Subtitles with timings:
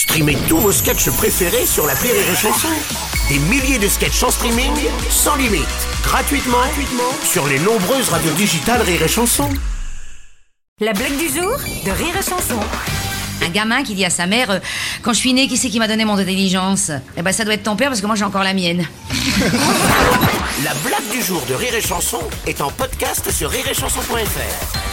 [0.00, 2.68] Streamez tous vos sketchs préférés sur la Rire et Chanson.
[3.28, 4.72] Des milliers de sketchs en streaming,
[5.10, 5.66] sans limite,
[6.02, 9.50] gratuitement, gratuitement sur les nombreuses radios digitales Rire et Chanson.
[10.80, 12.58] La blague du jour de Rire et Chanson.
[13.44, 14.58] Un gamin qui dit à sa mère euh,
[15.02, 16.90] Quand je suis né, qui c'est qui m'a donné mon intelligence?
[17.18, 18.86] Eh ben, ça doit être ton père parce que moi j'ai encore la mienne.
[20.64, 24.89] La blague du jour de Rire et Chanson est en podcast sur rireetchanson.fr.